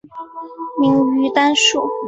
[0.81, 1.87] 明于丹术。